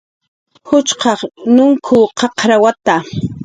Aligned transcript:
Juchqaq 0.67 1.19
nunkw 1.55 1.97
qaqrawata 2.17 2.95